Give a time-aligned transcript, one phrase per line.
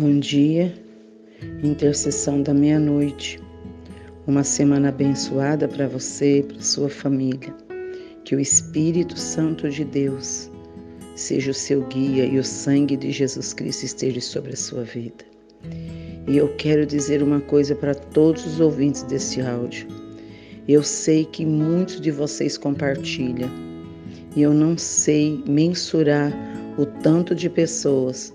[0.00, 0.72] Bom dia,
[1.62, 3.38] intercessão da meia-noite.
[4.26, 7.54] Uma semana abençoada para você e para sua família.
[8.24, 10.50] Que o Espírito Santo de Deus
[11.16, 15.22] seja o seu guia e o sangue de Jesus Cristo esteja sobre a sua vida.
[16.26, 19.86] E eu quero dizer uma coisa para todos os ouvintes desse áudio.
[20.66, 23.50] Eu sei que muitos de vocês compartilham
[24.34, 26.32] e eu não sei mensurar
[26.78, 28.32] o tanto de pessoas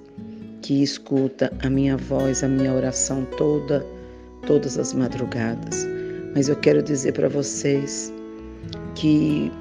[0.65, 3.85] que escuta a minha voz, a minha oração toda,
[4.47, 5.85] todas as madrugadas.
[6.33, 8.11] Mas eu quero dizer para vocês
[8.95, 9.51] que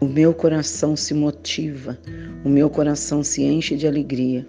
[0.00, 1.98] o meu coração se motiva,
[2.44, 4.46] o meu coração se enche de alegria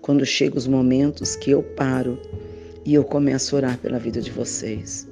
[0.00, 2.16] quando chegam os momentos que eu paro
[2.86, 5.08] e eu começo a orar pela vida de vocês.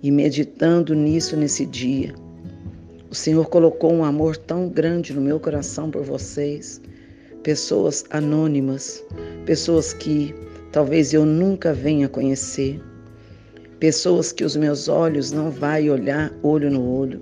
[0.00, 2.14] E meditando nisso nesse dia,
[3.10, 6.80] o Senhor colocou um amor tão grande no meu coração por vocês
[7.42, 9.04] pessoas anônimas,
[9.44, 10.34] pessoas que
[10.70, 12.80] talvez eu nunca venha conhecer,
[13.78, 17.20] pessoas que os meus olhos não vai olhar olho no olho,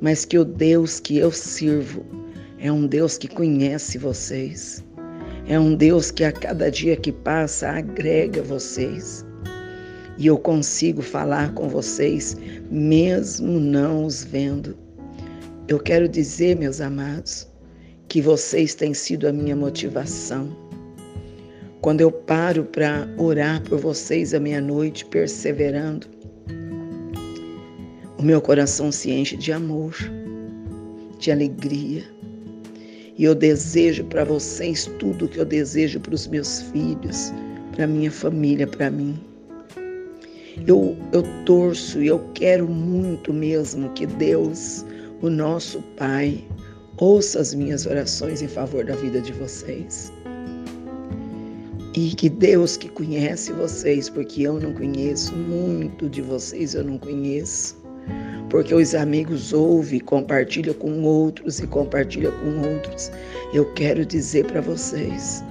[0.00, 2.04] mas que o Deus que eu sirvo
[2.58, 4.84] é um Deus que conhece vocês.
[5.46, 9.26] É um Deus que a cada dia que passa agrega vocês.
[10.16, 12.36] E eu consigo falar com vocês
[12.70, 14.76] mesmo não os vendo.
[15.68, 17.46] Eu quero dizer, meus amados,
[18.08, 20.48] que vocês têm sido a minha motivação.
[21.80, 26.06] Quando eu paro para orar por vocês à meia-noite, perseverando,
[28.18, 29.94] o meu coração se enche de amor,
[31.18, 32.02] de alegria.
[33.18, 37.32] E eu desejo para vocês tudo o que eu desejo para os meus filhos,
[37.72, 39.18] para minha família, para mim.
[40.66, 44.84] Eu, eu torço e eu quero muito mesmo que Deus,
[45.20, 46.42] o nosso Pai,
[46.98, 50.12] ouça as minhas orações em favor da vida de vocês.
[51.96, 56.98] E que Deus que conhece vocês, porque eu não conheço, muito de vocês eu não
[56.98, 57.76] conheço,
[58.50, 63.12] porque os amigos ouvem, compartilham com outros e compartilham com outros.
[63.52, 65.44] Eu quero dizer para vocês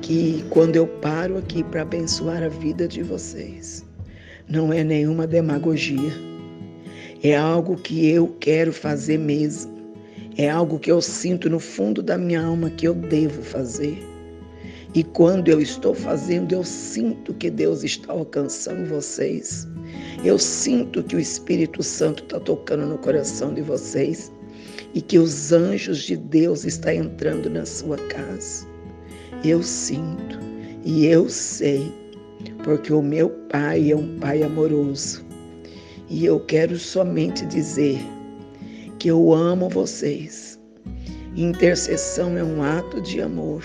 [0.00, 3.84] que quando eu paro aqui para abençoar a vida de vocês,
[4.48, 6.30] não é nenhuma demagogia
[7.22, 9.69] é algo que eu quero fazer mesmo.
[10.36, 13.98] É algo que eu sinto no fundo da minha alma que eu devo fazer.
[14.94, 19.68] E quando eu estou fazendo, eu sinto que Deus está alcançando vocês.
[20.24, 24.32] Eu sinto que o Espírito Santo está tocando no coração de vocês
[24.94, 28.66] e que os anjos de Deus estão entrando na sua casa.
[29.44, 30.40] Eu sinto
[30.84, 31.92] e eu sei,
[32.64, 35.24] porque o meu Pai é um Pai amoroso.
[36.08, 38.00] E eu quero somente dizer
[39.00, 40.60] que eu amo vocês.
[41.34, 43.64] Intercessão é um ato de amor,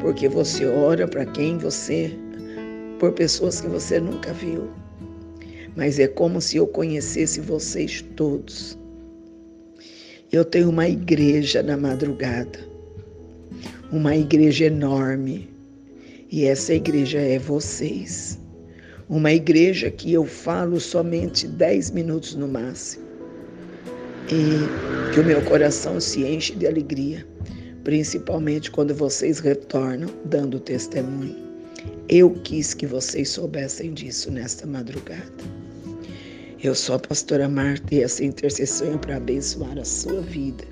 [0.00, 2.10] porque você ora para quem você,
[2.98, 4.70] por pessoas que você nunca viu.
[5.76, 8.78] Mas é como se eu conhecesse vocês todos.
[10.32, 12.58] Eu tenho uma igreja na madrugada,
[13.92, 15.46] uma igreja enorme,
[16.32, 18.38] e essa igreja é vocês.
[19.10, 23.07] Uma igreja que eu falo somente 10 minutos no máximo.
[24.30, 27.26] E que o meu coração se enche de alegria,
[27.82, 31.36] principalmente quando vocês retornam dando testemunho.
[32.08, 35.32] Eu quis que vocês soubessem disso nesta madrugada.
[36.62, 40.64] Eu sou a pastora Marta e essa intercessão é para abençoar a sua vida.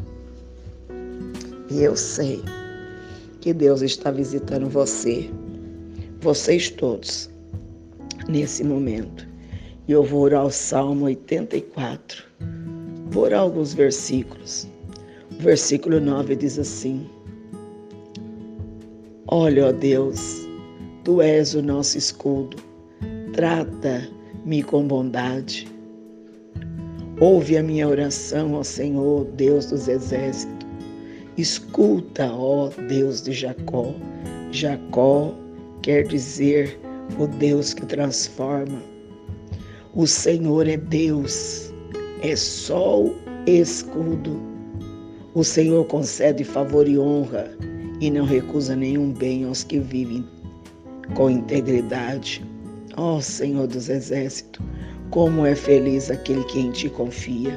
[1.70, 2.42] E eu sei
[3.40, 5.30] que Deus está visitando você,
[6.20, 7.30] vocês todos
[8.28, 9.26] nesse momento.
[9.86, 12.24] E eu vou orar o Salmo 84.
[13.14, 14.68] Orar alguns versículos.
[15.38, 17.06] O versículo 9 diz assim:
[19.28, 20.46] Olha, ó Deus,
[21.04, 22.56] tu és o nosso escudo,
[23.32, 25.66] trata-me com bondade.
[27.18, 30.66] Ouve a minha oração, ó Senhor, Deus dos exércitos.
[31.38, 33.94] Escuta, ó Deus de Jacó.
[34.52, 35.34] Jacó
[35.82, 36.78] quer dizer
[37.18, 38.82] o Deus que transforma.
[39.94, 41.72] O Senhor é Deus,
[42.22, 43.14] é sol
[43.46, 44.40] escudo.
[45.34, 47.50] O Senhor concede favor e honra
[48.00, 50.24] e não recusa nenhum bem aos que vivem
[51.14, 52.44] com integridade.
[52.96, 54.64] Ó oh, Senhor dos Exércitos,
[55.10, 57.52] como é feliz aquele que em ti confia.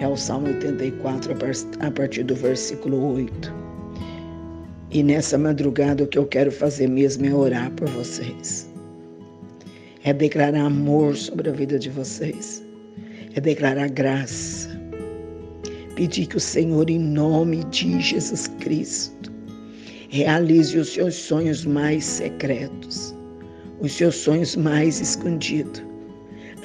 [0.00, 1.34] É o Salmo 84,
[1.80, 3.54] a partir do versículo 8.
[4.90, 8.70] E nessa madrugada o que eu quero fazer mesmo é orar por vocês
[10.04, 12.64] é declarar amor sobre a vida de vocês,
[13.34, 14.68] é declarar graça.
[15.96, 19.20] Pedir que o Senhor, em nome de Jesus Cristo,
[20.12, 23.14] Realize os seus sonhos mais secretos,
[23.80, 25.84] os seus sonhos mais escondidos,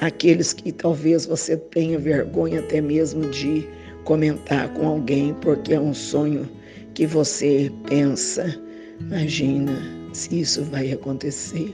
[0.00, 3.64] aqueles que talvez você tenha vergonha até mesmo de
[4.02, 6.48] comentar com alguém, porque é um sonho
[6.94, 8.60] que você pensa,
[8.98, 9.80] imagina
[10.12, 11.72] se isso vai acontecer.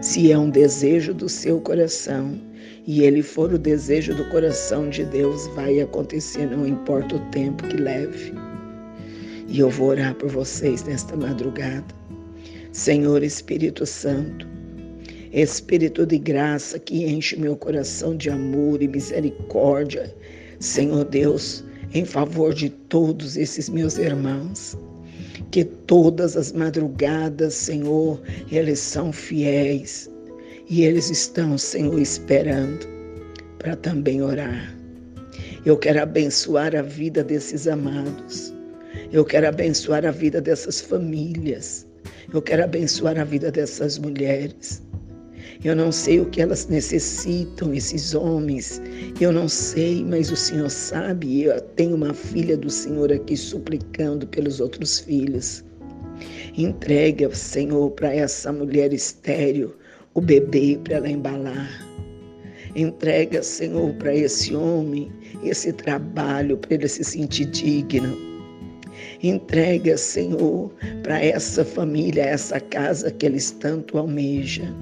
[0.00, 2.40] Se é um desejo do seu coração
[2.88, 7.62] e ele for o desejo do coração de Deus, vai acontecer, não importa o tempo
[7.68, 8.32] que leve.
[9.46, 11.84] E eu vou orar por vocês nesta madrugada.
[12.72, 14.48] Senhor Espírito Santo,
[15.34, 20.10] Espírito de graça que enche meu coração de amor e misericórdia,
[20.58, 21.62] Senhor Deus,
[21.92, 24.78] em favor de todos esses meus irmãos.
[25.50, 28.18] Que todas as madrugadas, Senhor,
[28.50, 30.10] eles são fiéis
[30.68, 32.86] e eles estão, Senhor, esperando
[33.58, 34.76] para também orar.
[35.64, 38.52] Eu quero abençoar a vida desses amados.
[39.10, 41.86] Eu quero abençoar a vida dessas famílias.
[42.32, 44.82] Eu quero abençoar a vida dessas mulheres.
[45.64, 48.80] Eu não sei o que elas necessitam, esses homens.
[49.20, 51.44] Eu não sei, mas o Senhor sabe.
[51.44, 55.64] Eu tenho uma filha do Senhor aqui suplicando pelos outros filhos.
[56.56, 59.74] Entrega, Senhor, para essa mulher estéril
[60.18, 61.88] o bebê para ela embalar.
[62.74, 65.10] Entrega, Senhor, para esse homem
[65.44, 68.16] esse trabalho para ele se sentir digno.
[69.22, 70.72] Entrega, Senhor,
[71.02, 74.74] para essa família, essa casa que eles tanto almejam.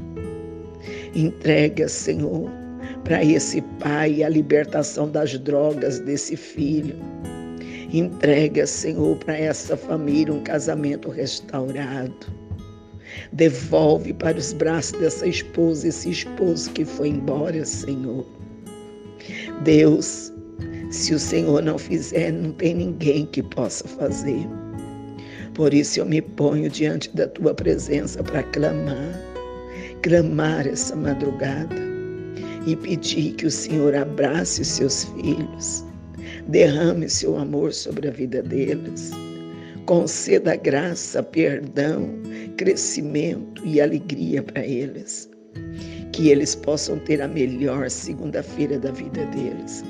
[1.14, 2.50] Entrega, Senhor,
[3.04, 6.96] para esse pai a libertação das drogas desse filho.
[7.92, 12.45] Entrega, Senhor, para essa família um casamento restaurado.
[13.32, 18.26] Devolve para os braços dessa esposa esse esposo que foi embora, Senhor.
[19.62, 20.32] Deus,
[20.90, 24.46] se o Senhor não fizer, não tem ninguém que possa fazer.
[25.54, 29.36] Por isso eu me ponho diante da tua presença para clamar
[30.06, 31.74] clamar essa madrugada
[32.64, 35.84] e pedir que o Senhor abrace os seus filhos,
[36.46, 39.10] derrame seu amor sobre a vida deles,
[39.84, 42.08] conceda graça, perdão,
[42.56, 45.31] crescimento e alegria para eles,
[46.12, 49.85] que eles possam ter a melhor segunda-feira da vida deles.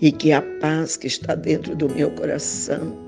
[0.00, 3.02] E que a paz que está dentro do meu coração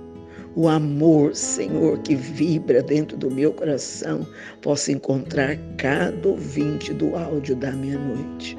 [0.56, 4.24] o amor, Senhor, que vibra dentro do meu coração,
[4.62, 8.56] possa encontrar cada ouvinte do áudio da meia-noite.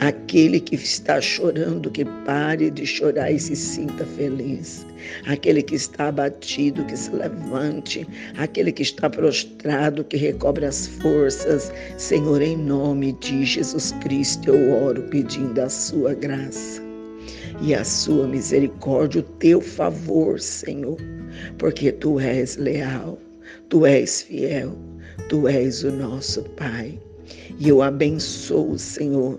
[0.00, 4.86] Aquele que está chorando, que pare de chorar e se sinta feliz.
[5.26, 8.06] Aquele que está abatido, que se levante.
[8.36, 11.72] Aquele que está prostrado, que recobre as forças.
[11.96, 16.88] Senhor, em nome de Jesus Cristo, eu oro pedindo a sua graça
[17.60, 20.96] e a sua misericórdia, o teu favor, Senhor,
[21.58, 23.18] porque tu és leal,
[23.68, 24.76] tu és fiel,
[25.28, 26.98] tu és o nosso Pai.
[27.58, 29.38] E eu abençoo, Senhor,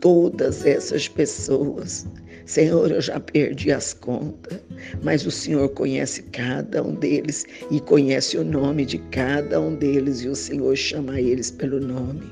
[0.00, 2.06] todas essas pessoas.
[2.46, 4.60] Senhor, eu já perdi as contas,
[5.02, 10.20] mas o Senhor conhece cada um deles e conhece o nome de cada um deles
[10.20, 12.30] e o Senhor chama eles pelo nome.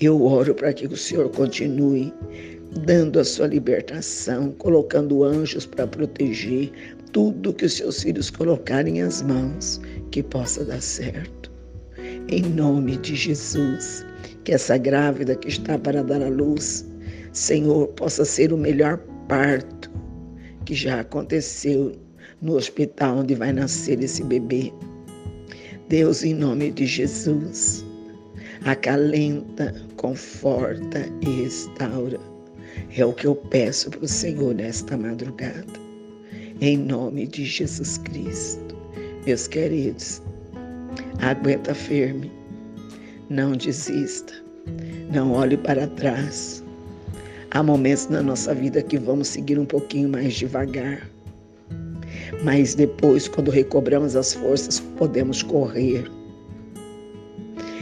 [0.00, 2.12] Eu oro para que o Senhor continue
[2.84, 6.70] dando a sua libertação, colocando anjos para proteger
[7.12, 9.80] tudo que os seus filhos colocarem as mãos,
[10.10, 11.55] que possa dar certo.
[12.28, 14.04] Em nome de Jesus,
[14.44, 16.86] que essa grávida que está para dar à luz,
[17.32, 19.90] Senhor, possa ser o melhor parto
[20.64, 21.92] que já aconteceu
[22.42, 24.72] no hospital onde vai nascer esse bebê.
[25.88, 27.84] Deus, em nome de Jesus,
[28.64, 32.18] acalenta, conforta e restaura
[32.96, 35.86] é o que eu peço para o Senhor nesta madrugada.
[36.60, 38.76] Em nome de Jesus Cristo.
[39.26, 40.22] Meus queridos,
[41.20, 42.32] aguenta firme.
[43.28, 44.32] Não desista.
[45.12, 46.62] Não olhe para trás.
[47.50, 51.08] Há momentos na nossa vida que vamos seguir um pouquinho mais devagar.
[52.44, 56.10] Mas depois, quando recobramos as forças, podemos correr.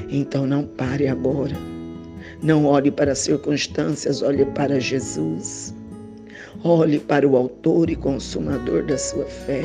[0.09, 1.57] Então não pare agora.
[2.43, 5.75] Não olhe para as circunstâncias, olhe para Jesus.
[6.63, 9.63] Olhe para o Autor e Consumador da sua fé.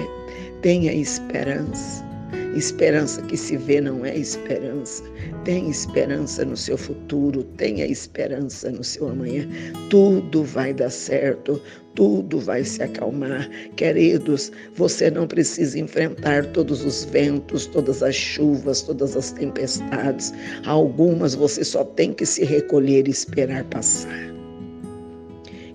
[0.62, 2.09] Tenha esperança.
[2.56, 5.04] Esperança que se vê não é esperança.
[5.46, 9.48] Tenha esperança no seu futuro, tenha esperança no seu amanhã.
[9.90, 11.62] Tudo vai dar certo,
[11.96, 13.50] tudo vai se acalmar.
[13.76, 20.34] Queridos, você não precisa enfrentar todos os ventos, todas as chuvas, todas as tempestades.
[20.66, 24.34] Algumas você só tem que se recolher e esperar passar.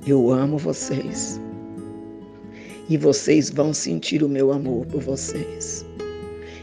[0.06, 1.40] Eu amo vocês.
[2.90, 5.86] E vocês vão sentir o meu amor por vocês.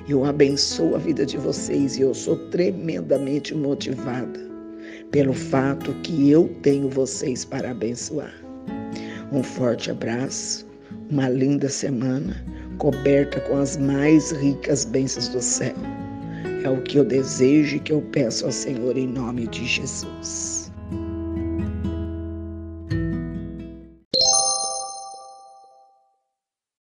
[0.08, 4.40] Eu abençoo a vida de vocês e eu sou tremendamente motivada
[5.12, 8.34] pelo fato que eu tenho vocês para abençoar.
[9.32, 10.66] Um forte abraço,
[11.10, 12.44] uma linda semana
[12.78, 15.76] coberta com as mais ricas bênçãos do céu.
[16.64, 20.61] É o que eu desejo e que eu peço ao Senhor em nome de Jesus.